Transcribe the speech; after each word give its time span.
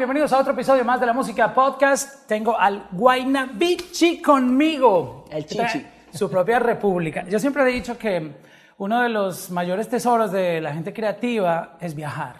bienvenidos 0.00 0.32
a 0.32 0.38
otro 0.38 0.54
episodio 0.54 0.82
más 0.82 0.98
de 0.98 1.04
la 1.04 1.12
Música 1.12 1.52
Podcast. 1.52 2.26
Tengo 2.26 2.58
al 2.58 2.88
Guaynabichi 2.90 4.22
conmigo. 4.22 5.26
El 5.30 5.44
Chichi. 5.44 5.86
Su 6.10 6.30
propia 6.30 6.58
república. 6.58 7.26
Yo 7.28 7.38
siempre 7.38 7.64
he 7.64 7.66
dicho 7.66 7.98
que 7.98 8.34
uno 8.78 9.02
de 9.02 9.10
los 9.10 9.50
mayores 9.50 9.90
tesoros 9.90 10.32
de 10.32 10.62
la 10.62 10.72
gente 10.72 10.94
creativa 10.94 11.76
es 11.82 11.94
viajar. 11.94 12.36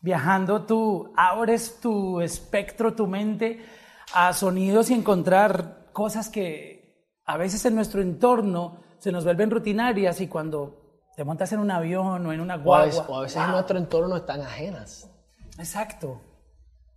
Viajando 0.00 0.62
tú 0.62 1.12
abres 1.16 1.78
tu 1.80 2.20
espectro, 2.20 2.92
tu 2.92 3.06
mente 3.06 3.64
a 4.12 4.32
sonidos 4.32 4.90
y 4.90 4.94
encontrar 4.94 5.90
cosas 5.92 6.28
que 6.28 7.06
a 7.24 7.36
veces 7.36 7.64
en 7.66 7.76
nuestro 7.76 8.02
entorno 8.02 8.78
se 8.98 9.12
nos 9.12 9.22
vuelven 9.22 9.52
rutinarias 9.52 10.20
y 10.20 10.26
cuando 10.26 11.04
te 11.14 11.22
montas 11.22 11.52
en 11.52 11.60
un 11.60 11.70
avión 11.70 12.26
o 12.26 12.32
en 12.32 12.40
una 12.40 12.56
O 12.56 12.58
a 12.58 12.62
guagua. 12.62 12.86
veces, 12.86 13.04
o 13.06 13.16
a 13.16 13.20
veces 13.20 13.40
en 13.40 13.50
nuestro 13.52 13.78
entorno 13.78 14.16
están 14.16 14.40
ajenas. 14.40 15.08
Exacto. 15.56 16.20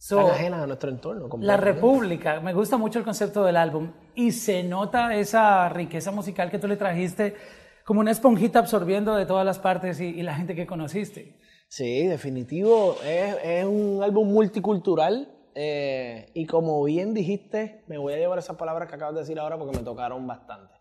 So, 0.07 0.21
Están 0.21 0.35
ajenas 0.35 0.61
a 0.63 0.67
nuestro 0.67 0.89
entorno. 0.89 1.27
La. 1.41 1.57
República, 1.57 2.39
me 2.39 2.53
gusta 2.53 2.77
mucho 2.77 2.97
el 2.97 3.03
concepto 3.03 3.43
del 3.43 3.57
álbum 3.57 3.91
y 4.16 4.31
se 4.31 4.63
nota 4.63 5.13
esa 5.16 5.67
riqueza 5.67 6.11
musical 6.11 6.49
que 6.49 6.59
tú 6.59 6.67
le 6.70 6.77
trajiste 6.77 7.35
como 7.83 7.99
una 7.99 8.11
esponjita 8.11 8.59
absorbiendo 8.59 9.16
de 9.16 9.25
todas 9.25 9.45
las 9.45 9.59
partes 9.59 9.99
y, 9.99 10.05
y 10.05 10.23
la 10.23 10.33
gente 10.35 10.55
que 10.55 10.66
conociste. 10.66 11.35
Sí, 11.67 12.07
definitivo. 12.07 12.95
Es, 13.03 13.35
es 13.43 13.66
un 13.66 14.02
álbum 14.02 14.31
multicultural. 14.31 15.27
eh, 15.55 16.31
y 16.33 16.45
como 16.45 16.81
bien 16.85 17.13
dijiste, 17.13 17.83
me 17.88 17.97
voy 17.97 18.13
a 18.13 18.17
llevar 18.17 18.39
esas 18.39 18.55
palabras 18.55 18.88
que 18.88 18.95
acabas 18.95 19.16
de 19.16 19.19
decir 19.21 19.38
ahora 19.38 19.58
porque 19.58 19.77
me 19.77 19.83
tocaron 19.83 20.25
bastante. 20.25 20.73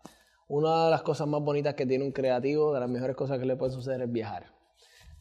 Una 0.47 0.85
de 0.85 0.91
las 0.91 1.01
cosas 1.01 1.27
más 1.27 1.41
bonitas 1.41 1.73
que 1.73 1.85
tiene 1.85 2.05
un 2.05 2.13
creativo, 2.13 2.73
de 2.73 2.79
las 2.79 2.89
mejores 2.89 3.17
cosas 3.17 3.39
que 3.39 3.45
le 3.45 3.57
puede 3.57 3.73
suceder 3.73 4.01
es 4.03 4.09
viajar. 4.09 4.45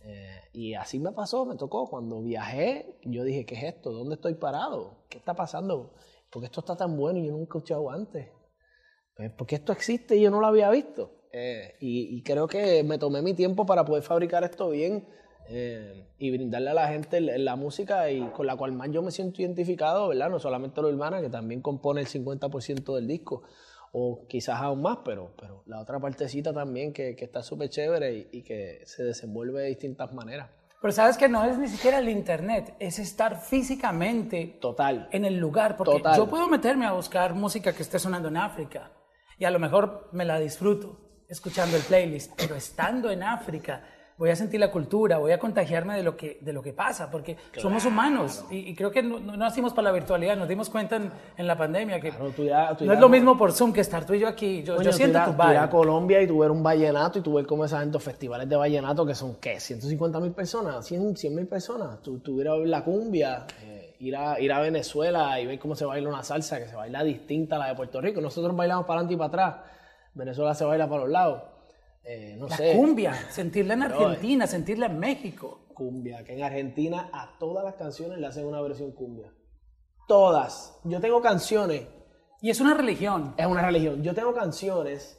Eh, 0.06 0.40
y 0.52 0.74
así 0.74 1.00
me 1.00 1.10
pasó, 1.12 1.44
me 1.44 1.56
tocó. 1.56 1.88
Cuando 1.88 2.22
viajé, 2.22 2.98
yo 3.02 3.24
dije, 3.24 3.44
¿qué 3.44 3.56
es 3.56 3.64
esto? 3.64 3.92
¿Dónde 3.92 4.14
estoy 4.14 4.34
parado? 4.34 5.04
¿Qué 5.08 5.18
está 5.18 5.34
pasando? 5.34 5.94
¿Por 6.30 6.42
qué 6.42 6.46
esto 6.46 6.60
está 6.60 6.76
tan 6.76 6.96
bueno 6.96 7.18
y 7.18 7.26
yo 7.26 7.32
nunca 7.32 7.42
he 7.42 7.58
escuchado 7.58 7.90
antes? 7.90 8.28
Pues 9.16 9.32
porque 9.32 9.56
esto 9.56 9.72
existe 9.72 10.16
y 10.16 10.22
yo 10.22 10.30
no 10.30 10.40
lo 10.40 10.46
había 10.46 10.70
visto. 10.70 11.10
Eh, 11.32 11.74
y, 11.80 12.16
y 12.16 12.22
creo 12.22 12.46
que 12.46 12.82
me 12.84 12.98
tomé 12.98 13.20
mi 13.20 13.34
tiempo 13.34 13.66
para 13.66 13.84
poder 13.84 14.02
fabricar 14.02 14.44
esto 14.44 14.70
bien 14.70 15.06
eh, 15.48 16.08
y 16.18 16.30
brindarle 16.30 16.70
a 16.70 16.74
la 16.74 16.88
gente 16.88 17.20
la 17.20 17.56
música 17.56 18.10
y 18.10 18.20
con 18.30 18.46
la 18.46 18.56
cual 18.56 18.72
más 18.72 18.90
yo 18.90 19.02
me 19.02 19.10
siento 19.10 19.42
identificado, 19.42 20.08
¿verdad? 20.08 20.30
No 20.30 20.40
solamente 20.40 20.82
lo 20.82 20.88
urbana, 20.88 21.20
que 21.20 21.28
también 21.28 21.60
compone 21.60 22.00
el 22.00 22.08
50% 22.08 22.94
del 22.94 23.06
disco, 23.06 23.42
o 23.98 24.26
quizás 24.28 24.60
aún 24.60 24.82
más, 24.82 24.98
pero, 25.02 25.32
pero 25.40 25.62
la 25.64 25.80
otra 25.80 25.98
partecita 25.98 26.52
también 26.52 26.92
que, 26.92 27.16
que 27.16 27.24
está 27.24 27.42
súper 27.42 27.70
chévere 27.70 28.12
y, 28.14 28.28
y 28.30 28.42
que 28.42 28.82
se 28.84 29.02
desenvuelve 29.02 29.62
de 29.62 29.68
distintas 29.68 30.12
maneras. 30.12 30.50
Pero 30.82 30.92
sabes 30.92 31.16
que 31.16 31.30
no 31.30 31.42
es 31.44 31.56
ni 31.56 31.66
siquiera 31.66 32.00
el 32.00 32.10
internet, 32.10 32.74
es 32.78 32.98
estar 32.98 33.40
físicamente 33.40 34.58
Total. 34.60 35.08
en 35.12 35.24
el 35.24 35.38
lugar, 35.38 35.78
porque 35.78 35.96
Total. 35.96 36.14
yo 36.14 36.28
puedo 36.28 36.46
meterme 36.46 36.84
a 36.84 36.92
buscar 36.92 37.32
música 37.32 37.72
que 37.72 37.82
esté 37.82 37.98
sonando 37.98 38.28
en 38.28 38.36
África 38.36 38.92
y 39.38 39.46
a 39.46 39.50
lo 39.50 39.58
mejor 39.58 40.10
me 40.12 40.26
la 40.26 40.38
disfruto 40.38 41.24
escuchando 41.26 41.78
el 41.78 41.82
playlist, 41.82 42.32
pero 42.36 42.54
estando 42.54 43.10
en 43.10 43.22
África 43.22 43.82
voy 44.18 44.30
a 44.30 44.36
sentir 44.36 44.58
la 44.60 44.70
cultura, 44.70 45.18
voy 45.18 45.32
a 45.32 45.38
contagiarme 45.38 45.94
de 45.94 46.02
lo 46.02 46.16
que, 46.16 46.38
de 46.40 46.52
lo 46.52 46.62
que 46.62 46.72
pasa, 46.72 47.10
porque 47.10 47.36
somos 47.56 47.84
humanos 47.84 48.44
y, 48.50 48.70
y 48.70 48.74
creo 48.74 48.90
que 48.90 49.02
no, 49.02 49.18
no 49.20 49.36
nacimos 49.36 49.72
para 49.74 49.88
la 49.88 49.92
virtualidad, 49.92 50.36
nos 50.36 50.48
dimos 50.48 50.70
cuenta 50.70 50.96
en, 50.96 51.10
en 51.36 51.46
la 51.46 51.56
pandemia 51.56 52.00
que 52.00 52.10
Claro, 52.10 52.30
tú 52.30 52.44
ya- 52.44 52.74
tú 52.74 52.84
no 52.86 52.92
ya 52.92 52.94
es 52.94 53.00
lo 53.00 53.08
mismo 53.10 53.36
por 53.36 53.52
Zoom 53.52 53.72
que 53.74 53.82
estar 53.82 54.06
tú 54.06 54.14
y 54.14 54.20
yo 54.20 54.28
aquí, 54.28 54.62
yo, 54.62 54.80
siento 54.92 55.18
tú 55.18 55.24
tu 55.24 55.30
ir 55.32 55.58
a- 55.58 55.60
tú 55.60 55.64
a. 55.64 55.70
Colombia 55.70 56.22
y 56.22 56.26
tú 56.26 56.38
ver 56.38 56.50
un 56.50 56.62
vallenato 56.62 57.18
y 57.18 57.22
tú 57.22 57.34
ver 57.34 57.44
cómo 57.46 57.64
esa 57.66 57.80
gente, 57.80 57.98
festivales 58.00 58.48
de 58.48 58.56
vallenato 58.56 59.04
que 59.04 59.14
son, 59.14 59.36
¿qué? 59.36 59.60
150 59.60 60.18
mil 60.20 60.32
personas, 60.32 60.86
100 60.86 61.34
mil 61.34 61.46
personas. 61.46 62.00
Tú, 62.00 62.18
tú 62.20 62.40
ir 62.40 62.48
a 62.48 62.54
ver 62.54 62.68
la 62.68 62.82
cumbia, 62.84 63.46
eh, 63.62 63.96
ir, 63.98 64.16
a, 64.16 64.40
ir 64.40 64.50
a 64.50 64.60
Venezuela 64.60 65.38
y 65.40 65.46
ver 65.46 65.58
cómo 65.58 65.74
se 65.74 65.84
baila 65.84 66.08
una 66.08 66.22
salsa 66.22 66.58
que 66.58 66.68
se 66.68 66.74
baila 66.74 67.04
distinta 67.04 67.56
a 67.56 67.58
la 67.58 67.66
de 67.68 67.74
Puerto 67.74 68.00
Rico. 68.00 68.22
Nosotros 68.22 68.56
bailamos 68.56 68.86
para 68.86 69.00
adelante 69.00 69.14
y 69.14 69.16
para 69.18 69.28
atrás. 69.28 69.56
Venezuela 70.14 70.54
se 70.54 70.64
baila 70.64 70.88
para 70.88 71.02
los 71.02 71.10
lados. 71.10 71.42
Eh, 72.08 72.36
no 72.38 72.46
La 72.46 72.56
sé. 72.56 72.72
cumbia, 72.74 73.14
sentirla 73.30 73.74
en 73.74 73.82
Argentina, 73.82 74.46
sentirla 74.46 74.86
en 74.86 74.98
México. 74.98 75.66
Cumbia, 75.74 76.22
que 76.24 76.34
en 76.34 76.42
Argentina 76.44 77.10
a 77.12 77.36
todas 77.38 77.64
las 77.64 77.74
canciones 77.74 78.18
le 78.18 78.26
hacen 78.26 78.46
una 78.46 78.60
versión 78.62 78.92
cumbia. 78.92 79.32
Todas. 80.06 80.78
Yo 80.84 81.00
tengo 81.00 81.20
canciones 81.20 81.82
Y 82.40 82.50
es 82.50 82.60
una 82.60 82.74
religión. 82.74 83.34
es 83.36 83.46
una 83.46 83.62
religión. 83.62 84.02
Yo 84.04 84.14
tengo 84.14 84.32
canciones 84.34 85.18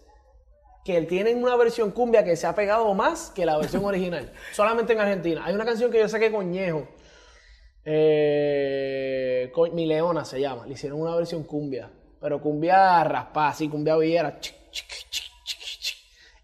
que 0.86 1.02
tienen 1.02 1.44
una 1.44 1.58
versión 1.58 1.92
cumbia 1.92 2.24
que 2.24 2.38
se 2.38 2.48
ha 2.48 2.56
pegado 2.56 2.94
más 2.94 3.32
que 3.32 3.46
la 3.46 3.58
versión 3.58 3.84
original. 3.86 4.32
Solamente 4.54 4.94
en 4.94 5.00
Argentina. 5.02 5.44
Hay 5.46 5.54
una 5.54 5.66
canción 5.66 5.92
que 5.92 6.00
yo 6.00 6.08
saqué 6.08 6.32
con 6.32 6.50
Ñejo. 6.50 6.88
Eh, 7.84 9.52
con- 9.54 9.76
Mi 9.76 9.86
Leona 9.86 10.24
se 10.26 10.40
llama. 10.40 10.66
Le 10.66 10.74
hicieron 10.74 11.02
una 11.02 11.16
versión 11.16 11.44
cumbia. 11.44 11.92
Pero 12.22 12.42
cumbia 12.42 13.04
raspada, 13.04 13.50
así, 13.50 13.68
cumbia 13.70 13.96
villera. 13.98 14.40
chic, 14.40 14.56
chic, 14.72 14.88
chic. 15.10 15.27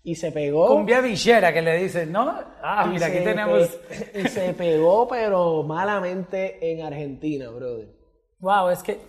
Y 0.05 0.15
se 0.15 0.33
pegó. 0.33 0.67
Cumbia 0.67 0.99
villera 0.99 1.53
que 1.53 1.61
le 1.61 1.77
dicen, 1.81 2.11
¿no? 2.11 2.37
Ah, 2.61 2.85
mira, 2.91 3.07
aquí 3.07 3.19
tenemos... 3.23 3.67
pe- 3.69 4.21
y 4.21 4.27
se 4.27 4.53
pegó, 4.53 5.07
pero 5.07 5.63
malamente 5.63 6.71
en 6.71 6.85
Argentina, 6.85 7.49
brother. 7.49 7.87
Wow, 8.39 8.69
es 8.69 8.83
que... 8.83 8.99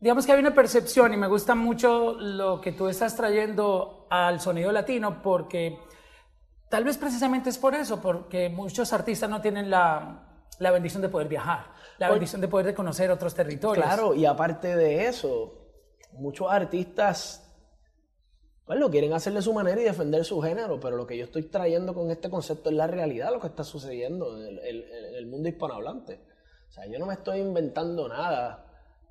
Digamos 0.00 0.24
que 0.24 0.32
hay 0.32 0.38
una 0.38 0.54
percepción 0.54 1.12
y 1.12 1.16
me 1.16 1.26
gusta 1.26 1.56
mucho 1.56 2.12
lo 2.12 2.60
que 2.60 2.70
tú 2.70 2.86
estás 2.86 3.16
trayendo 3.16 4.06
al 4.10 4.40
sonido 4.40 4.70
latino 4.70 5.20
porque 5.20 5.76
tal 6.68 6.84
vez 6.84 6.96
precisamente 6.96 7.50
es 7.50 7.58
por 7.58 7.74
eso, 7.74 8.00
porque 8.00 8.48
muchos 8.48 8.92
artistas 8.92 9.28
no 9.28 9.40
tienen 9.40 9.68
la, 9.68 10.44
la 10.60 10.70
bendición 10.70 11.02
de 11.02 11.08
poder 11.08 11.26
viajar, 11.26 11.72
la 11.98 12.10
bendición 12.10 12.40
de 12.40 12.46
poder 12.46 12.72
conocer 12.76 13.10
otros 13.10 13.34
territorios. 13.34 13.84
Claro, 13.84 14.14
y 14.14 14.24
aparte 14.24 14.76
de 14.76 15.08
eso, 15.08 15.66
muchos 16.12 16.46
artistas 16.48 17.47
pues, 18.68 18.78
lo 18.78 18.88
quieren 18.90 19.12
hacer 19.14 19.32
de 19.32 19.42
su 19.42 19.52
manera 19.52 19.80
y 19.80 19.84
defender 19.84 20.24
su 20.24 20.40
género, 20.40 20.78
pero 20.78 20.96
lo 20.96 21.06
que 21.08 21.16
yo 21.18 21.24
estoy 21.24 21.42
trayendo 21.42 21.92
con 21.94 22.10
este 22.12 22.30
concepto 22.30 22.70
es 22.70 22.76
la 22.76 22.86
realidad, 22.86 23.32
lo 23.32 23.40
que 23.40 23.48
está 23.48 23.64
sucediendo 23.64 24.36
en 24.36 24.46
el, 24.46 24.58
el- 24.60 24.82
en 25.08 25.14
el 25.16 25.26
mundo 25.26 25.48
hispanohablante. 25.48 26.20
O 26.68 26.70
sea, 26.72 26.86
yo 26.86 26.98
no 27.00 27.06
me 27.06 27.14
estoy 27.14 27.40
inventando 27.40 28.06
nada 28.08 28.64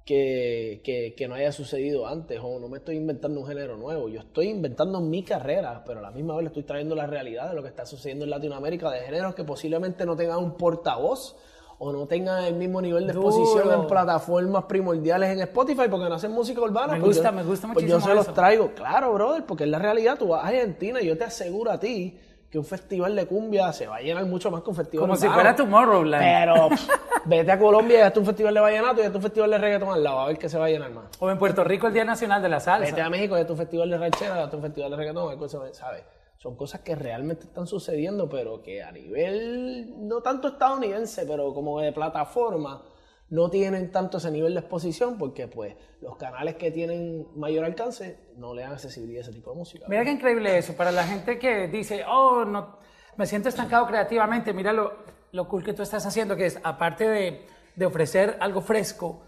que, 0.06 0.80
que- 0.86 1.16
que 1.18 1.28
no 1.28 1.36
haya 1.36 1.52
sucedido 1.52 2.08
antes 2.08 2.40
o 2.42 2.60
no 2.60 2.70
me 2.70 2.78
estoy 2.78 2.96
inventando 2.96 3.42
un 3.42 3.48
género 3.48 3.76
nuevo. 3.76 4.08
Yo 4.08 4.22
estoy 4.22 4.48
inventando 4.48 5.02
mi 5.02 5.24
carrera, 5.24 5.84
pero 5.86 6.00
a 6.00 6.02
la 6.04 6.12
misma 6.12 6.36
vez 6.36 6.44
le 6.44 6.48
estoy 6.48 6.64
trayendo 6.64 6.96
la 6.96 7.08
realidad 7.08 7.50
de 7.50 7.56
lo 7.56 7.62
que 7.64 7.68
está 7.70 7.86
sucediendo 7.86 8.24
en 8.24 8.30
Latinoamérica, 8.32 8.90
de 8.92 9.02
géneros 9.02 9.36
que 9.36 9.44
posiblemente 9.44 10.06
no 10.06 10.16
tengan 10.16 10.38
un 10.38 10.56
portavoz 10.56 11.36
o 11.80 11.92
no 11.92 12.08
tengan 12.08 12.44
el 12.44 12.56
mismo 12.56 12.82
nivel 12.82 13.06
de 13.06 13.14
exposición 13.14 13.72
en 13.72 13.88
plataformas 13.88 14.64
primordiales 14.66 15.30
en 15.30 15.42
Spotify 15.42 15.84
porque 15.90 16.10
no 16.10 16.16
hacen 16.16 16.32
música 16.32 16.62
urbana. 16.62 16.94
Me 16.94 17.00
pues 17.00 17.18
gusta, 17.18 17.30
yo- 17.30 17.36
me 17.36 17.44
gusta 17.44 17.68
pues 17.74 17.86
yo 17.86 17.96
muchísimo 17.98 18.14
se 18.24 18.28
los 18.28 18.34
traigo, 18.34 18.72
claro, 18.74 19.14
brother, 19.14 19.44
porque 19.46 19.64
es 19.66 19.70
la 19.70 19.80
realidad. 19.80 20.18
Tú 20.18 20.30
vas 20.30 20.44
a 20.44 20.48
Argentina 20.48 21.00
y 21.02 21.06
yo 21.08 21.18
te 21.18 21.24
aseguro 21.26 21.72
a 21.72 21.80
ti 21.80 22.18
que 22.50 22.58
un 22.58 22.64
festival 22.66 23.14
de 23.16 23.26
cumbia 23.28 23.74
se 23.74 23.88
va 23.88 23.98
a 23.98 24.00
llenar 24.00 24.26
mucho 24.26 24.50
más 24.50 24.64
que 24.64 24.70
un 24.70 24.76
festival 24.76 25.02
Como 25.04 25.16
si 25.18 25.24
urbano. 25.26 25.34
fuera 25.42 25.56
Tomorrowland. 25.56 26.24
Pero 26.24 26.70
pff, 26.70 26.90
vete 27.26 27.52
a 27.52 27.60
Colombia 27.60 28.00
y 28.00 28.02
hazte 28.02 28.20
un 28.20 28.26
festival 28.26 28.54
de 28.54 28.60
vallenato 28.62 29.02
y 29.02 29.04
hazte 29.06 29.18
un 29.18 29.24
festival 29.24 29.52
de 29.52 29.58
reggaetón 29.58 29.90
al 29.90 30.04
lado, 30.04 30.20
a 30.22 30.28
ver 30.28 30.38
qué 30.40 30.48
se 30.50 30.58
va 30.58 30.66
a 30.66 30.70
llenar 30.70 30.90
más. 30.92 31.06
O 31.20 31.30
en 31.30 31.38
Puerto 31.38 31.64
Rico 31.66 31.88
el 31.88 31.94
Día 31.94 32.06
Nacional 32.06 32.42
de 32.42 32.48
la 32.50 32.60
Salsa. 32.62 32.86
Vete 32.90 33.02
a 33.02 33.10
México 33.10 33.38
y 33.38 33.42
hazte 33.42 33.52
un 33.52 33.58
festival 33.60 33.90
de 33.90 33.98
ranchera, 33.98 34.44
hazte 34.46 34.56
un 34.56 34.62
festival 34.62 34.92
de 34.92 34.98
reggaetón, 34.98 35.24
a 35.26 35.30
ver 35.32 35.38
qué 35.40 35.50
se 35.50 35.58
va- 35.58 35.74
¿sabes? 35.74 36.04
Son 36.38 36.56
cosas 36.56 36.82
que 36.82 36.96
realmente 36.96 37.46
están 37.46 37.66
sucediendo, 37.66 38.30
pero 38.30 38.62
que 38.62 38.84
a 38.84 38.92
nivel, 38.92 40.08
no 40.08 40.22
tanto 40.22 40.50
estadounidense, 40.50 41.26
pero 41.26 41.54
como 41.54 41.80
de 41.82 41.92
plataforma, 41.92 42.84
no 43.30 43.50
tienen 43.50 43.92
tanto 43.92 44.18
ese 44.18 44.32
nivel 44.32 44.54
de 44.54 44.62
exposición 44.62 45.18
porque 45.18 45.48
pues 45.48 45.76
los 46.00 46.16
canales 46.16 46.56
que 46.56 46.72
tienen 46.72 47.28
mayor 47.36 47.66
alcance 47.66 48.20
no 48.38 48.54
le 48.54 48.62
dan 48.62 48.74
accesibilidad 48.74 49.20
a 49.20 49.24
ese 49.24 49.34
tipo 49.34 49.52
de 49.52 49.58
música. 49.58 49.86
Mira 49.90 50.04
qué 50.06 50.12
increíble 50.12 50.58
eso. 50.58 50.76
Para 50.78 50.92
la 50.92 51.04
gente 51.04 51.38
que 51.38 51.68
dice, 51.68 52.06
oh, 52.08 52.46
no, 52.46 52.78
me 53.18 53.26
siento 53.26 53.50
estancado 53.50 53.88
creativamente, 53.88 54.54
mira 54.54 54.72
lo, 54.72 54.94
lo 55.32 55.48
cool 55.48 55.64
que 55.64 55.74
tú 55.74 55.82
estás 55.82 56.06
haciendo, 56.06 56.36
que 56.36 56.46
es, 56.46 56.60
aparte 56.64 57.08
de, 57.08 57.46
de 57.76 57.86
ofrecer 57.86 58.38
algo 58.40 58.62
fresco, 58.62 59.24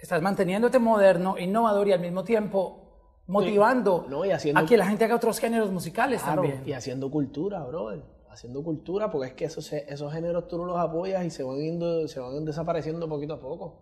estás 0.00 0.20
manteniéndote 0.20 0.78
moderno, 0.78 1.38
innovador 1.38 1.88
y 1.88 1.92
al 1.92 2.00
mismo 2.00 2.24
tiempo 2.24 2.87
motivando 3.28 4.06
No, 4.08 4.24
y 4.24 4.30
haciendo- 4.32 4.60
a 4.60 4.66
que 4.66 4.76
la 4.76 4.86
gente 4.86 5.04
haga 5.04 5.14
otros 5.16 5.38
géneros 5.38 5.70
musicales 5.70 6.22
Claro, 6.22 6.42
también. 6.42 6.62
y 6.66 6.72
haciendo 6.72 7.10
cultura, 7.10 7.62
brother. 7.64 8.02
Haciendo 8.30 8.62
cultura, 8.62 9.10
porque 9.10 9.28
es 9.28 9.34
que 9.34 9.44
esos, 9.46 9.72
esos 9.72 10.12
géneros 10.12 10.48
tú 10.48 10.58
no 10.58 10.64
los 10.64 10.78
apoyas 10.78 11.24
y 11.24 11.30
se 11.30 11.42
van, 11.42 11.56
yendo, 11.58 12.06
se 12.08 12.20
van 12.20 12.44
desapareciendo 12.44 13.08
poquito 13.08 13.34
a 13.34 13.40
poco. 13.40 13.80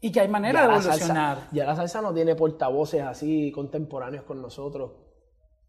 Y 0.00 0.12
que 0.12 0.20
hay 0.20 0.28
manera 0.28 0.60
Ya 0.60 0.66
de 0.66 0.72
la 0.72 0.74
salsa- 0.80 0.86
evolucionar. 0.90 1.38
ya 1.52 1.64
la 1.66 1.76
salsa 1.76 2.00
no 2.00 2.14
tiene 2.14 2.34
portavoces 2.36 3.02
así 3.02 3.50
contemporáneos 3.52 4.24
con 4.24 4.40
nosotros, 4.40 4.92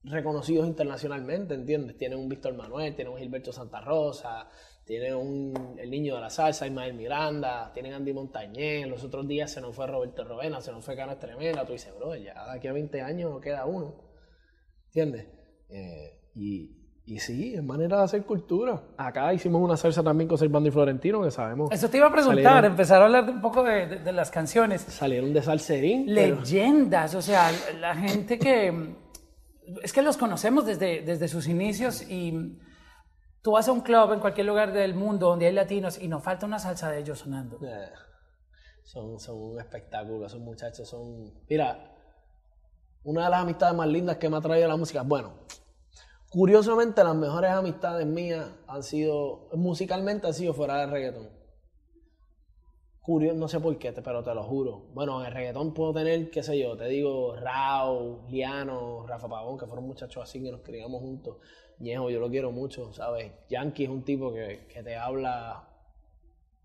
reconocidos 0.03 0.67
internacionalmente, 0.67 1.53
¿entiendes? 1.53 1.97
Tiene 1.97 2.15
un 2.15 2.29
Víctor 2.29 2.55
Manuel, 2.55 2.95
tiene 2.95 3.11
un 3.11 3.17
Gilberto 3.17 3.51
Santa 3.51 3.81
Rosa, 3.81 4.47
tiene 4.85 5.13
un 5.13 5.75
El 5.77 5.91
Niño 5.91 6.15
de 6.15 6.21
la 6.21 6.29
Salsa, 6.29 6.65
Ismael 6.65 6.93
Miranda, 6.93 7.71
tienen 7.73 7.93
Andy 7.93 8.13
Montañez, 8.13 8.87
los 8.87 9.03
otros 9.03 9.27
días 9.27 9.51
se 9.51 9.61
nos 9.61 9.75
fue 9.75 9.87
Roberto 9.87 10.23
Rovena, 10.23 10.61
se 10.61 10.71
nos 10.71 10.83
fue 10.83 10.95
Cano 10.95 11.17
Tremenda, 11.17 11.65
tú 11.65 11.73
dices, 11.73 11.93
bro, 11.95 12.15
ya 12.15 12.33
de 12.45 12.57
aquí 12.57 12.67
a 12.67 12.73
20 12.73 13.01
años 13.01 13.29
no 13.29 13.39
queda 13.39 13.65
uno, 13.65 13.93
¿entiendes? 14.87 15.27
Eh, 15.69 16.31
y, 16.33 16.79
y 17.05 17.19
sí, 17.19 17.53
es 17.53 17.63
manera 17.63 17.97
de 17.97 18.03
hacer 18.03 18.23
cultura. 18.23 18.81
Acá 18.97 19.33
hicimos 19.33 19.61
una 19.61 19.75
salsa 19.75 20.01
también 20.01 20.27
con 20.27 20.37
Servando 20.37 20.69
y 20.69 20.71
Florentino, 20.71 21.21
que 21.21 21.31
sabemos. 21.31 21.71
Eso 21.71 21.89
te 21.89 21.97
iba 21.97 22.07
a 22.07 22.11
preguntar, 22.11 22.63
empezar 22.65 23.01
a 23.01 23.05
hablar 23.05 23.29
un 23.29 23.41
poco 23.41 23.63
de, 23.63 23.99
de, 23.99 24.11
las 24.11 24.31
canciones. 24.31 24.81
Salieron 24.81 25.33
de 25.33 25.43
Salserín. 25.43 26.13
Leyendas, 26.13 27.15
o 27.15 27.21
sea, 27.21 27.51
la 27.79 27.95
gente 27.95 28.39
que... 28.39 28.95
Es 29.83 29.93
que 29.93 30.01
los 30.01 30.17
conocemos 30.17 30.65
desde, 30.65 31.01
desde 31.01 31.27
sus 31.27 31.47
inicios 31.47 32.01
y 32.09 32.57
tú 33.41 33.51
vas 33.51 33.67
a 33.67 33.71
un 33.71 33.81
club 33.81 34.13
en 34.13 34.19
cualquier 34.19 34.47
lugar 34.47 34.73
del 34.73 34.95
mundo 34.95 35.27
donde 35.27 35.47
hay 35.47 35.53
latinos 35.53 35.99
y 35.99 36.07
no 36.07 36.19
falta 36.19 36.45
una 36.45 36.59
salsa 36.59 36.89
de 36.89 36.99
ellos 36.99 37.19
sonando. 37.19 37.57
Eh, 37.65 37.89
son, 38.83 39.19
son 39.19 39.37
un 39.37 39.59
espectáculo, 39.59 40.25
esos 40.25 40.39
muchachos 40.39 40.87
son... 40.89 41.33
Mira, 41.49 41.95
una 43.03 43.25
de 43.25 43.29
las 43.29 43.41
amistades 43.41 43.75
más 43.75 43.87
lindas 43.87 44.17
que 44.17 44.29
me 44.29 44.37
ha 44.37 44.41
traído 44.41 44.67
la 44.67 44.77
música, 44.77 45.03
bueno, 45.03 45.33
curiosamente 46.29 47.03
las 47.03 47.15
mejores 47.15 47.51
amistades 47.51 48.05
mías 48.05 48.47
han 48.67 48.83
sido, 48.83 49.49
musicalmente 49.53 50.27
han 50.27 50.33
sido 50.33 50.53
fuera 50.53 50.77
del 50.77 50.91
reggaetón. 50.91 51.38
Curioso, 53.01 53.37
no 53.37 53.47
sé 53.47 53.59
por 53.59 53.77
qué, 53.77 53.91
pero 53.91 54.23
te 54.23 54.33
lo 54.35 54.43
juro. 54.43 54.89
Bueno, 54.93 55.21
en 55.21 55.27
el 55.27 55.33
reggaetón 55.33 55.73
puedo 55.73 55.93
tener, 55.93 56.29
qué 56.29 56.43
sé 56.43 56.59
yo, 56.59 56.77
te 56.77 56.85
digo, 56.85 57.35
Rao, 57.35 58.27
Liano, 58.29 59.05
Rafa 59.07 59.27
Pavón, 59.27 59.57
que 59.57 59.65
fueron 59.65 59.87
muchachos 59.87 60.23
así 60.23 60.41
que 60.43 60.51
nos 60.51 60.61
criamos 60.61 61.01
juntos. 61.01 61.37
Ñejo, 61.79 62.09
yo 62.09 62.19
lo 62.19 62.29
quiero 62.29 62.51
mucho, 62.51 62.91
¿sabes? 62.93 63.31
Yankee 63.49 63.85
es 63.85 63.89
un 63.89 64.03
tipo 64.03 64.33
que, 64.33 64.67
que 64.71 64.83
te 64.83 64.95
habla 64.95 65.67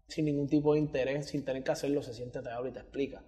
sin 0.09 0.27
ningún 0.27 0.49
tipo 0.49 0.75
de 0.75 0.81
interés, 0.81 1.27
sin 1.27 1.45
tener 1.45 1.63
que 1.63 1.73
hacerlo, 1.73 2.03
se 2.03 2.13
siente, 2.13 2.43
te 2.43 2.51
habla 2.51 2.71
y 2.71 2.73
te 2.73 2.81
explica 2.81 3.23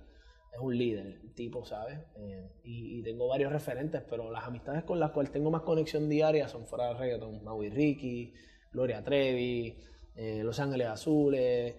es 0.57 0.63
un 0.63 0.77
líder, 0.77 1.21
tipo, 1.35 1.65
¿sabes? 1.65 1.99
Eh, 2.17 2.49
y, 2.65 3.03
tengo 3.03 3.29
varios 3.29 3.53
referentes, 3.53 4.03
pero 4.09 4.31
las 4.31 4.45
amistades 4.45 4.85
con 4.85 4.99
las 4.99 5.11
cuales 5.11 5.31
tengo 5.31 5.51
más 5.51 5.63
conexión 5.63 6.09
diaria 6.09 6.49
son 6.49 6.67
fuera 6.67 6.89
del 6.89 6.99
reggaeton. 6.99 7.45
Maui 7.45 7.69
Ricky, 7.69 8.33
Gloria 8.73 9.03
Trevi, 9.03 9.77
eh, 10.17 10.43
Los 10.43 10.59
Ángeles 10.59 10.89
Azules. 10.89 11.75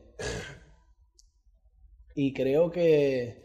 Y 2.17 2.33
creo 2.33 2.71
que, 2.71 3.43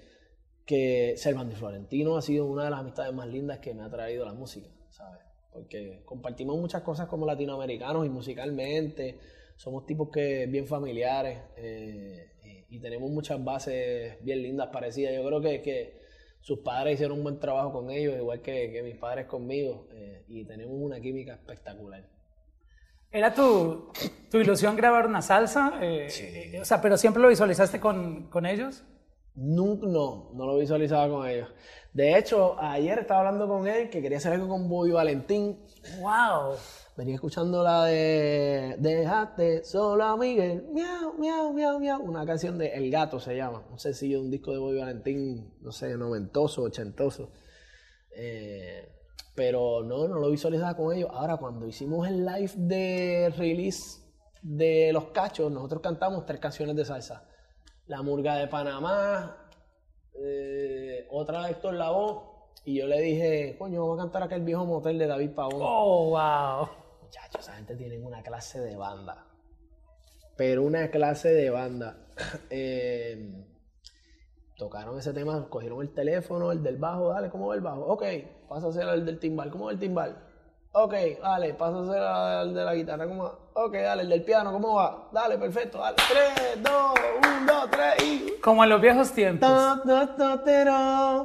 que 0.64 1.14
Florentino 1.54 2.16
ha 2.16 2.22
sido 2.22 2.46
una 2.46 2.64
de 2.64 2.70
las 2.70 2.80
amistades 2.80 3.12
más 3.12 3.28
lindas 3.28 3.58
que 3.58 3.74
me 3.74 3.82
ha 3.82 3.90
traído 3.90 4.24
la 4.24 4.32
música, 4.32 4.70
¿sabes? 4.88 5.20
Porque 5.52 6.00
compartimos 6.06 6.58
muchas 6.58 6.80
cosas 6.80 7.06
como 7.06 7.26
latinoamericanos 7.26 8.06
y 8.06 8.08
musicalmente. 8.08 9.18
Somos 9.56 9.84
tipos 9.84 10.08
que 10.08 10.46
bien 10.46 10.66
familiares. 10.66 11.38
Eh, 11.58 12.64
y 12.70 12.78
tenemos 12.78 13.10
muchas 13.10 13.44
bases 13.44 14.16
bien 14.24 14.42
lindas, 14.42 14.70
parecidas. 14.72 15.14
Yo 15.14 15.22
creo 15.26 15.42
que, 15.42 15.60
que 15.60 16.00
sus 16.40 16.60
padres 16.60 16.94
hicieron 16.94 17.18
un 17.18 17.24
buen 17.24 17.38
trabajo 17.38 17.72
con 17.72 17.90
ellos, 17.90 18.16
igual 18.16 18.40
que, 18.40 18.72
que 18.72 18.82
mis 18.82 18.96
padres 18.96 19.26
conmigo, 19.26 19.86
eh, 19.92 20.24
y 20.28 20.46
tenemos 20.46 20.76
una 20.78 20.98
química 20.98 21.34
espectacular. 21.34 22.08
¿Era 23.12 23.34
tu, 23.34 23.92
tu 24.30 24.38
ilusión 24.38 24.74
grabar 24.74 25.06
una 25.06 25.20
salsa? 25.20 25.74
Eh, 25.82 26.06
sí. 26.08 26.24
Eh, 26.24 26.60
o 26.60 26.64
sea, 26.64 26.80
¿pero 26.80 26.96
siempre 26.96 27.22
lo 27.22 27.28
visualizaste 27.28 27.78
con, 27.78 28.30
con 28.30 28.46
ellos? 28.46 28.84
Nunca, 29.34 29.86
no, 29.86 30.30
no 30.34 30.46
lo 30.46 30.56
visualizaba 30.56 31.08
con 31.08 31.28
ellos. 31.28 31.48
De 31.92 32.16
hecho, 32.16 32.58
ayer 32.58 32.98
estaba 32.98 33.20
hablando 33.20 33.46
con 33.46 33.66
él 33.68 33.90
que 33.90 34.00
quería 34.00 34.16
hacer 34.16 34.32
algo 34.32 34.48
con 34.48 34.66
Bobby 34.66 34.92
Valentín. 34.92 35.62
¡Wow! 36.00 36.56
Venía 36.96 37.14
escuchando 37.14 37.62
la 37.62 37.84
de 37.84 38.76
Dejaste 38.78 39.64
solo 39.64 40.04
a 40.04 40.16
Miguel, 40.16 40.68
miau, 40.72 41.14
miau, 41.18 41.52
miau, 41.52 41.78
miau. 41.78 42.02
Una 42.02 42.24
canción 42.24 42.56
de 42.56 42.68
El 42.68 42.90
Gato 42.90 43.20
se 43.20 43.36
llama, 43.36 43.62
un 43.70 43.78
sencillo 43.78 44.18
de 44.18 44.24
un 44.24 44.30
disco 44.30 44.52
de 44.52 44.58
Bobby 44.58 44.78
Valentín, 44.78 45.54
no 45.60 45.72
sé, 45.72 45.96
noventoso, 45.96 46.62
ochentoso. 46.62 47.30
Eh, 48.14 48.88
pero 49.34 49.82
no, 49.82 50.08
no 50.08 50.18
lo 50.18 50.30
visualizaba 50.30 50.76
con 50.76 50.94
ellos. 50.94 51.10
Ahora, 51.12 51.36
cuando 51.36 51.66
hicimos 51.66 52.06
el 52.06 52.24
live 52.24 52.52
de 52.56 53.34
release 53.36 54.00
de 54.42 54.92
Los 54.92 55.06
Cachos, 55.06 55.50
nosotros 55.50 55.82
cantamos 55.82 56.26
tres 56.26 56.40
canciones 56.40 56.76
de 56.76 56.84
salsa. 56.84 57.28
La 57.86 58.02
Murga 58.02 58.36
de 58.36 58.48
Panamá, 58.48 59.48
eh, 60.14 61.06
otra 61.10 61.44
de 61.44 61.52
Héctor 61.52 61.74
Lavoe, 61.74 62.30
y 62.64 62.78
yo 62.78 62.86
le 62.86 63.00
dije, 63.00 63.56
coño, 63.58 63.80
vamos 63.80 63.98
a 63.98 64.02
cantar 64.04 64.22
aquel 64.22 64.42
viejo 64.42 64.64
motel 64.64 64.98
de 64.98 65.06
David 65.06 65.30
Pavón. 65.30 65.60
Oh, 65.62 66.10
wow 66.10 66.82
muchachos, 67.12 67.42
esa 67.42 67.52
gente 67.56 67.76
tiene 67.76 67.98
una 67.98 68.22
clase 68.22 68.58
de 68.60 68.74
banda. 68.74 69.26
Pero 70.36 70.62
una 70.62 70.90
clase 70.90 71.28
de 71.28 71.50
banda. 71.50 71.98
Eh, 72.50 73.46
tocaron 74.62 74.96
ese 74.96 75.12
tema, 75.12 75.44
cogieron 75.48 75.82
el 75.82 75.92
teléfono, 75.92 76.52
el 76.52 76.62
del 76.62 76.76
bajo, 76.76 77.08
dale, 77.08 77.28
¿cómo 77.30 77.48
va 77.48 77.56
el 77.56 77.60
bajo? 77.60 77.80
Ok, 77.80 78.04
pasa 78.48 78.68
a 78.68 78.72
ser 78.72 78.86
el 78.90 79.04
del 79.04 79.18
timbal, 79.18 79.50
¿cómo 79.50 79.64
va 79.64 79.72
el 79.72 79.78
timbal? 79.80 80.16
Ok, 80.70 80.94
dale, 81.20 81.54
pasa 81.54 81.80
a 81.80 81.86
ser 81.86 82.46
el 82.46 82.54
de 82.54 82.64
la 82.64 82.74
guitarra, 82.76 83.08
¿cómo 83.08 83.24
va? 83.24 83.38
Ok, 83.54 83.72
dale, 83.74 84.02
el 84.02 84.08
del 84.08 84.22
piano, 84.22 84.52
¿cómo 84.52 84.76
va? 84.76 85.08
Dale, 85.12 85.36
perfecto, 85.36 85.78
dale. 85.78 85.96
3, 85.96 86.62
2, 86.62 86.72
1, 87.42 87.52
2, 87.52 87.70
3 87.70 88.02
y... 88.04 88.40
Como 88.40 88.62
en 88.62 88.70
los 88.70 88.80
viejos 88.80 89.10
tiempos. 89.10 89.50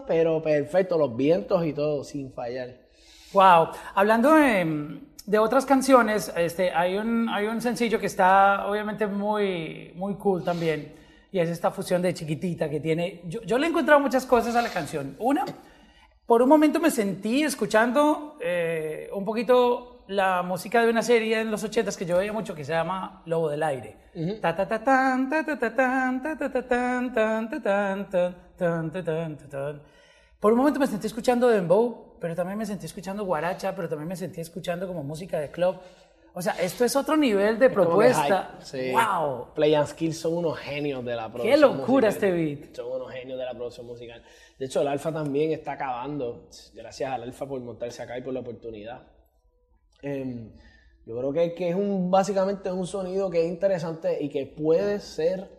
Pero 0.08 0.42
perfecto, 0.42 0.98
los 0.98 1.16
vientos 1.16 1.64
y 1.64 1.74
todo, 1.74 2.04
sin 2.04 2.34
fallar. 2.34 2.70
Wow, 3.34 3.70
hablando 3.94 4.34
de 4.34 5.00
de 5.28 5.40
otras 5.40 5.66
canciones, 5.66 6.32
este, 6.38 6.72
hay, 6.72 6.96
un, 6.96 7.28
hay 7.28 7.48
un 7.48 7.60
sencillo 7.60 8.00
que 8.00 8.06
está 8.06 8.66
obviamente 8.66 9.08
muy, 9.08 9.92
muy 9.96 10.16
cool 10.16 10.42
también, 10.42 10.96
y 11.32 11.40
es 11.40 11.50
esta 11.50 11.72
fusión 11.72 12.02
de 12.02 12.14
chiquitita 12.14 12.70
que 12.70 12.80
tiene. 12.80 13.22
Yo, 13.26 13.42
yo 13.44 13.58
le 13.58 13.68
he 13.68 13.70
encontrado 13.70 14.00
muchas 14.00 14.26
cosas 14.26 14.56
a 14.56 14.62
la 14.62 14.70
canción. 14.70 15.16
Una, 15.20 15.46
por 16.26 16.42
un 16.42 16.50
momento 16.50 16.80
me 16.80 16.92
sentí 16.92 17.44
escuchando 17.44 18.38
eh, 18.42 19.10
un 19.14 19.24
poquito 19.26 20.04
la 20.08 20.42
música 20.42 20.82
de 20.82 20.90
una 20.90 21.02
serie 21.02 21.42
en 21.42 21.52
los 21.52 21.64
ochentas 21.64 21.98
que 21.98 22.06
yo 22.06 22.18
veía 22.18 22.34
mucho 22.34 22.56
que 22.56 22.64
se 22.64 22.72
llama 22.72 23.22
Lobo 23.26 23.50
del 23.50 23.64
Aire. 23.64 23.98
Por 30.40 30.54
un 30.54 30.60
momento 30.60 30.80
me 30.80 30.88
sentí 30.88 31.08
escuchando 31.08 31.48
Dembow 31.50 32.08
pero 32.20 32.36
también 32.36 32.58
me 32.58 32.66
sentí 32.66 32.86
escuchando 32.86 33.26
guaracha, 33.26 33.76
pero 33.76 33.88
también 33.88 34.08
me 34.08 34.16
sentí 34.16 34.42
escuchando 34.42 34.88
como 34.88 35.04
música 35.04 35.40
de 35.40 35.52
club. 35.52 35.78
O 36.38 36.42
sea, 36.44 36.54
esto 36.62 36.86
es 36.86 36.96
otro 36.96 37.18
nivel 37.18 37.58
de 37.58 37.68
propuesta. 37.68 38.60
¡Wow! 38.92 39.56
Play 39.56 39.74
and 39.74 39.88
Skills 39.88 40.20
son 40.20 40.36
unos 40.36 40.56
genios 40.60 41.04
de 41.04 41.16
la 41.16 41.34
producción. 41.34 41.52
¡Qué 41.52 41.60
locura 41.60 42.10
este 42.10 42.32
beat! 42.32 42.76
Son 42.76 42.92
unos 42.92 43.12
genios 43.12 43.40
de 43.40 43.44
la 43.44 43.56
producción 43.56 43.88
musical. 43.88 44.22
De 44.60 44.68
hecho, 44.68 44.82
el 44.82 44.88
Alfa 44.88 45.12
también 45.12 45.52
está 45.52 45.72
acabando. 45.72 46.48
Gracias 46.76 47.12
al 47.12 47.24
Alfa 47.24 47.48
por 47.48 47.60
montarse 47.62 48.04
acá 48.04 48.20
y 48.20 48.22
por 48.22 48.36
la 48.36 48.42
oportunidad. 48.42 49.02
Em, 50.04 50.54
yo 51.08 51.18
creo 51.18 51.34
que, 51.34 51.56
que 51.56 51.70
es 51.70 51.76
un, 51.76 52.12
básicamente 52.12 52.72
un 52.72 52.86
sonido 52.86 53.32
que 53.32 53.42
es 53.42 53.48
interesante 53.48 54.24
y 54.24 54.30
que 54.30 54.46
puede 54.46 55.00
ser 55.00 55.50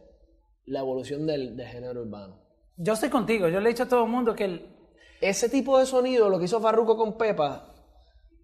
la 0.65 0.79
evolución 0.79 1.27
del, 1.27 1.57
del 1.57 1.67
género 1.67 2.03
urbano. 2.03 2.41
Yo 2.77 2.93
estoy 2.93 3.09
contigo. 3.09 3.49
Yo 3.49 3.59
le 3.59 3.69
he 3.69 3.73
dicho 3.73 3.83
a 3.83 3.89
todo 3.89 4.05
el 4.05 4.11
mundo 4.11 4.33
que 4.33 4.45
el, 4.45 4.77
ese 5.21 5.49
tipo 5.49 5.77
de 5.77 5.87
sonido, 5.87 6.29
lo 6.29 6.39
que 6.39 6.45
hizo 6.45 6.61
Farruko 6.61 6.97
con 6.97 7.19
Pepa, 7.19 7.75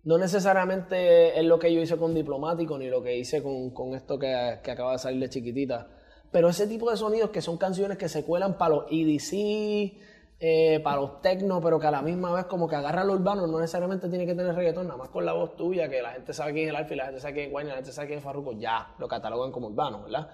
no 0.05 0.19
necesariamente 0.19 1.39
es 1.39 1.45
lo 1.45 1.59
que 1.59 1.73
yo 1.73 1.81
hice 1.81 1.97
con 1.97 2.15
Diplomático 2.15 2.79
ni 2.79 2.89
lo 2.89 3.03
que 3.03 3.17
hice 3.17 3.43
con, 3.43 3.95
esto 3.95 4.19
que, 4.19 4.35
acaba 4.35 4.93
de 4.93 4.99
salir 4.99 5.21
de 5.21 5.31
chiquitita. 5.31 5.89
Pero 6.31 6.49
ese 6.49 6.67
tipo 6.67 6.91
de 6.91 6.97
sonidos 6.97 7.31
que 7.31 7.41
son 7.41 7.57
canciones 7.57 7.97
que 7.97 8.09
se 8.09 8.25
cuelan 8.25 8.59
para 8.59 8.75
los 8.75 8.85
EDC, 8.91 9.97
eh, 10.41 10.81
para 10.81 11.01
los 11.01 11.23
techno, 11.23 11.61
pero 11.61 11.79
que 11.79 11.87
a 11.87 11.91
la 11.91 12.03
misma 12.03 12.33
vez 12.35 12.45
como 12.47 12.69
que 12.69 12.77
agarra 12.77 13.05
lo 13.05 13.15
urbano, 13.15 13.47
no 13.47 13.61
necesariamente 13.61 14.09
tiene 14.09 14.27
que 14.27 14.35
tener 14.35 14.55
reggaetón, 14.55 14.89
nada 14.89 14.99
más 14.99 15.09
con 15.09 15.25
la 15.25 15.33
voz 15.33 15.57
tuya, 15.57 15.89
que 15.89 16.03
la 16.03 16.13
gente 16.13 16.35
sabe 16.35 16.53
quién 16.53 16.65
es 16.65 16.71
el 16.71 16.77
Alfa 16.77 16.95
la 16.97 17.05
gente 17.07 17.21
sabe 17.21 17.35
quién 17.35 17.47
es 17.47 17.55
Wayne, 17.55 17.71
la 17.71 17.77
gente 17.77 17.93
sabe 17.93 18.09
quién 18.09 18.19
es 18.19 18.25
Farruko, 18.25 18.53
ya 18.53 18.95
lo 18.99 19.09
catalogan 19.09 19.53
como 19.53 19.69
urbano, 19.69 20.03
¿verdad? 20.03 20.29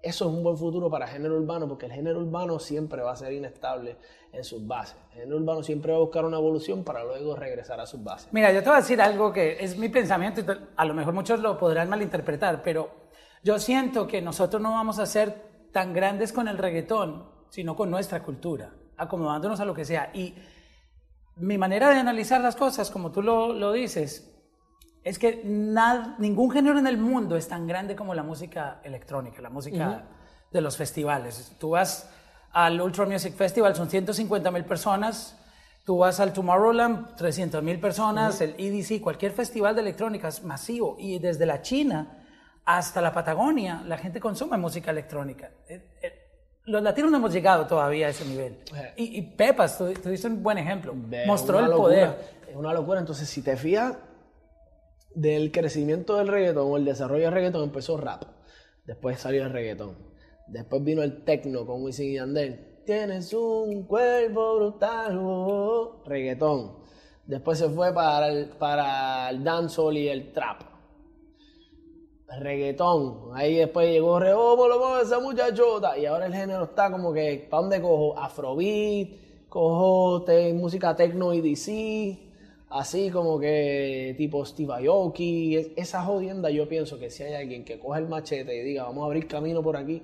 Eso 0.00 0.28
es 0.28 0.30
un 0.30 0.44
buen 0.44 0.56
futuro 0.56 0.88
para 0.88 1.06
el 1.06 1.10
género 1.10 1.36
urbano 1.36 1.66
porque 1.66 1.86
el 1.86 1.92
género 1.92 2.20
urbano 2.20 2.58
siempre 2.60 3.02
va 3.02 3.12
a 3.12 3.16
ser 3.16 3.32
inestable 3.32 3.96
en 4.32 4.44
sus 4.44 4.64
bases. 4.64 4.96
El 5.12 5.22
género 5.22 5.38
urbano 5.38 5.62
siempre 5.62 5.90
va 5.90 5.98
a 5.98 6.00
buscar 6.00 6.24
una 6.24 6.36
evolución 6.36 6.84
para 6.84 7.02
luego 7.04 7.34
regresar 7.34 7.80
a 7.80 7.86
sus 7.86 8.02
bases. 8.02 8.28
Mira, 8.32 8.52
yo 8.52 8.62
te 8.62 8.68
voy 8.68 8.78
a 8.78 8.80
decir 8.80 9.02
algo 9.02 9.32
que 9.32 9.56
es 9.58 9.76
mi 9.76 9.88
pensamiento 9.88 10.40
y 10.40 10.44
a 10.76 10.84
lo 10.84 10.94
mejor 10.94 11.14
muchos 11.14 11.40
lo 11.40 11.58
podrán 11.58 11.88
malinterpretar, 11.88 12.62
pero 12.62 13.08
yo 13.42 13.58
siento 13.58 14.06
que 14.06 14.22
nosotros 14.22 14.62
no 14.62 14.70
vamos 14.70 15.00
a 15.00 15.06
ser 15.06 15.68
tan 15.72 15.92
grandes 15.92 16.32
con 16.32 16.46
el 16.46 16.58
reggaetón, 16.58 17.28
sino 17.48 17.74
con 17.74 17.90
nuestra 17.90 18.22
cultura, 18.22 18.72
acomodándonos 18.96 19.58
a 19.58 19.64
lo 19.64 19.74
que 19.74 19.84
sea. 19.84 20.10
Y 20.14 20.34
mi 21.36 21.58
manera 21.58 21.90
de 21.90 21.98
analizar 21.98 22.40
las 22.40 22.54
cosas, 22.54 22.90
como 22.90 23.10
tú 23.10 23.20
lo, 23.20 23.52
lo 23.52 23.72
dices, 23.72 24.37
es 25.08 25.18
que 25.18 25.42
ningún 26.18 26.50
género 26.50 26.78
en 26.78 26.86
el 26.86 26.98
mundo 26.98 27.36
es 27.36 27.48
tan 27.48 27.66
grande 27.66 27.96
como 27.96 28.14
la 28.14 28.22
música 28.22 28.80
electrónica, 28.84 29.40
la 29.40 29.48
música 29.48 30.04
de 30.52 30.60
los 30.60 30.76
festivales. 30.76 31.52
Tú 31.58 31.70
vas 31.70 32.10
al 32.52 32.78
Ultra 32.78 33.06
Music 33.06 33.34
Festival, 33.34 33.74
son 33.74 33.88
150 33.88 34.50
mil 34.50 34.66
personas. 34.66 35.34
Tú 35.86 35.96
vas 35.96 36.20
al 36.20 36.34
Tomorrowland, 36.34 37.16
300 37.16 37.62
mil 37.62 37.80
personas, 37.80 38.42
el 38.42 38.54
EDC, 38.58 39.00
cualquier 39.00 39.32
festival 39.32 39.74
de 39.74 39.80
electrónica 39.80 40.28
es 40.28 40.44
masivo. 40.44 40.96
Y 40.98 41.18
desde 41.18 41.46
la 41.46 41.62
China 41.62 42.26
hasta 42.66 43.00
la 43.00 43.10
Patagonia, 43.10 43.82
la 43.86 43.96
gente 43.96 44.20
consume 44.20 44.58
música 44.58 44.90
electrónica. 44.90 45.50
Eh, 45.70 45.96
eh, 46.02 46.12
los 46.66 46.82
latinos 46.82 47.10
no 47.10 47.16
hemos 47.16 47.32
llegado 47.32 47.66
todavía 47.66 48.08
a 48.08 48.10
ese 48.10 48.26
nivel. 48.26 48.58
Eh. 48.76 48.92
Y, 48.96 49.22
Pepas, 49.22 49.78
tú, 49.78 49.86
diste 49.86 50.26
un 50.26 50.42
buen 50.42 50.58
ejemplo. 50.58 50.94
Mostró 51.26 51.60
el 51.60 51.70
poder. 51.70 52.36
Es 52.46 52.54
una 52.54 52.74
locura. 52.74 53.00
Entonces, 53.00 53.26
si 53.26 53.40
te 53.40 53.56
fijas, 53.56 53.96
del 55.14 55.50
crecimiento 55.52 56.16
del 56.16 56.28
reggaetón 56.28 56.70
o 56.70 56.76
el 56.76 56.84
desarrollo 56.84 57.24
del 57.24 57.34
reggaetón 57.34 57.64
empezó 57.64 57.96
rap. 57.96 58.24
Después 58.84 59.20
salió 59.20 59.44
el 59.44 59.52
reggaetón. 59.52 59.96
Después 60.46 60.82
vino 60.82 61.02
el 61.02 61.24
techno 61.24 61.66
con 61.66 61.82
Wisin 61.82 62.10
y 62.10 62.14
Yandel. 62.14 62.82
Tienes 62.86 63.32
un 63.34 63.84
cuerpo 63.84 64.56
brutal, 64.56 65.18
oh, 65.18 65.46
oh, 65.46 66.02
reggaetón. 66.06 66.78
Después 67.26 67.58
se 67.58 67.68
fue 67.68 67.92
para 67.92 68.28
el, 68.28 68.48
para 68.50 69.28
el 69.28 69.44
dancehall 69.44 69.96
y 69.98 70.08
el 70.08 70.32
trap. 70.32 70.62
Reggaetón. 72.40 73.30
Ahí 73.34 73.56
después 73.56 73.90
llegó 73.90 74.18
re, 74.18 74.32
oh, 74.32 74.68
lo 74.68 75.00
esa 75.00 75.20
muchachota. 75.20 75.98
Y 75.98 76.06
ahora 76.06 76.26
el 76.26 76.34
género 76.34 76.64
está 76.64 76.90
como 76.90 77.12
que, 77.12 77.46
¿para 77.50 77.62
dónde 77.62 77.82
cojo? 77.82 78.18
Afrobeat, 78.18 79.48
cojo 79.48 80.24
música 80.54 80.96
techno 80.96 81.34
y 81.34 81.40
DC 81.42 82.27
así 82.70 83.10
como 83.10 83.38
que 83.38 84.14
tipo 84.16 84.44
Steve 84.44 84.86
Aoki, 84.86 85.72
esa 85.76 86.02
jodienda 86.02 86.50
yo 86.50 86.68
pienso 86.68 86.98
que 86.98 87.10
si 87.10 87.22
hay 87.22 87.34
alguien 87.34 87.64
que 87.64 87.78
coge 87.78 88.00
el 88.00 88.08
machete 88.08 88.56
y 88.56 88.62
diga 88.62 88.84
vamos 88.84 89.02
a 89.02 89.06
abrir 89.06 89.26
camino 89.26 89.62
por 89.62 89.76
aquí, 89.76 90.02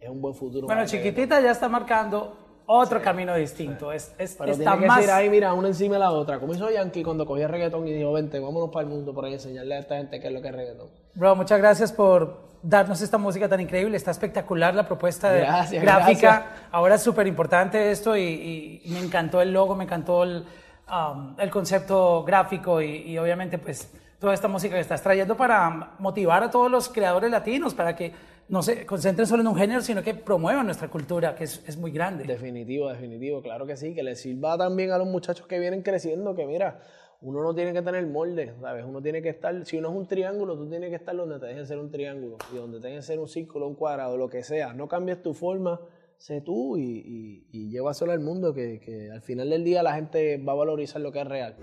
es 0.00 0.08
un 0.08 0.20
buen 0.20 0.34
futuro. 0.34 0.66
Bueno, 0.66 0.84
Chiquitita 0.86 1.40
ya 1.40 1.50
está 1.50 1.68
marcando 1.68 2.44
otro 2.66 3.00
camino 3.02 3.34
distinto. 3.34 3.92
Es, 3.92 4.14
es, 4.18 4.36
Pero 4.38 4.52
está 4.52 4.72
tiene 4.72 4.82
que 4.82 4.86
más... 4.86 5.08
ahí, 5.08 5.28
mira, 5.28 5.52
una 5.52 5.68
encima 5.68 5.94
de 5.94 6.00
la 6.00 6.10
otra. 6.10 6.38
Como 6.38 6.54
hizo 6.54 6.70
Yankee 6.70 7.02
cuando 7.02 7.26
cogía 7.26 7.48
reggaetón 7.48 7.86
y 7.88 7.92
dijo, 7.92 8.12
vente, 8.12 8.38
vámonos 8.38 8.70
para 8.70 8.84
el 8.86 8.92
mundo 8.92 9.12
por 9.12 9.24
ahí 9.24 9.34
enseñarle 9.34 9.76
a 9.76 9.78
esta 9.80 9.96
gente 9.96 10.20
qué 10.20 10.28
es 10.28 10.32
lo 10.32 10.40
que 10.40 10.48
es 10.48 10.54
reggaetón. 10.54 10.88
Bro, 11.14 11.36
muchas 11.36 11.58
gracias 11.58 11.92
por 11.92 12.54
darnos 12.62 13.00
esta 13.02 13.18
música 13.18 13.48
tan 13.48 13.60
increíble. 13.60 13.96
Está 13.96 14.10
espectacular 14.10 14.74
la 14.74 14.86
propuesta 14.86 15.30
de 15.30 15.40
gráfica. 15.80 16.68
Ahora 16.70 16.94
es 16.94 17.02
súper 17.02 17.26
importante 17.26 17.90
esto 17.90 18.16
y, 18.16 18.80
y 18.82 18.90
me 18.90 19.00
encantó 19.00 19.42
el 19.42 19.52
logo, 19.52 19.74
me 19.74 19.84
encantó 19.84 20.22
el 20.22 20.44
Um, 20.86 21.34
el 21.38 21.50
concepto 21.50 22.22
gráfico 22.24 22.82
y, 22.82 23.16
obviamente 23.16 23.56
pues 23.56 23.90
toda 24.18 24.34
esta 24.34 24.48
música 24.48 24.74
que 24.74 24.82
estás 24.82 25.02
trayendo 25.02 25.34
para 25.34 25.94
motivar 25.98 26.42
a 26.42 26.50
todos 26.50 26.70
los 26.70 26.90
creadores 26.90 27.30
latinos 27.30 27.72
para 27.72 27.96
que 27.96 28.12
no 28.48 28.62
se 28.62 28.84
concentren 28.84 29.26
solo 29.26 29.40
en 29.40 29.48
un 29.48 29.56
género, 29.56 29.80
sino 29.80 30.02
que 30.02 30.14
promuevan 30.14 30.66
nuestra 30.66 30.88
cultura, 30.88 31.34
que 31.34 31.44
es, 31.44 31.76
muy 31.78 31.90
grande. 31.90 32.24
Definitivo, 32.24 32.90
definitivo, 32.90 33.40
claro 33.40 33.64
que 33.64 33.78
sí, 33.78 33.94
que 33.94 34.02
les 34.02 34.20
sirva 34.20 34.58
también 34.58 34.90
a 34.92 34.98
los 34.98 35.06
muchachos 35.06 35.46
que 35.46 35.58
vienen 35.58 35.82
creciendo, 35.82 36.34
que 36.34 36.44
mira, 36.44 36.80
uno 37.22 37.42
no 37.42 37.54
tiene 37.54 37.72
que 37.72 37.80
tener 37.80 38.06
molde, 38.06 38.52
¿sabes? 38.60 38.84
Uno 38.84 39.00
tiene 39.00 39.22
que 39.22 39.30
estar, 39.30 39.64
si 39.64 39.78
uno 39.78 39.88
es 39.88 39.94
un 39.94 40.06
triángulo, 40.06 40.54
tú 40.54 40.68
tienes 40.68 40.90
que 40.90 40.96
estar 40.96 41.16
donde 41.16 41.38
te 41.38 41.46
dejen 41.46 41.66
ser 41.66 41.78
un 41.78 41.90
triángulo, 41.90 42.36
y 42.52 42.56
donde 42.56 42.80
te 42.80 42.88
dejen 42.88 43.02
ser 43.02 43.18
un 43.18 43.28
círculo, 43.28 43.66
un 43.66 43.74
cuadrado, 43.74 44.18
lo 44.18 44.28
que 44.28 44.42
sea, 44.42 44.74
no 44.74 44.86
cambies 44.86 45.22
tu 45.22 45.32
forma, 45.32 45.80
sé 46.18 46.40
tú 46.40 46.76
y, 46.76 47.44
y, 47.52 47.70
y 47.70 47.94
solo 47.94 48.12
al 48.12 48.20
mundo, 48.20 48.54
que, 48.54 48.80
que 48.80 49.10
al 49.10 49.22
final 49.22 49.50
del 49.50 49.64
día 49.64 49.82
la 49.82 49.94
gente 49.94 50.38
va 50.38 50.52
a 50.52 50.56
valorizar 50.56 51.00
lo 51.00 51.12
que 51.12 51.20
es 51.20 51.26
real. 51.26 51.56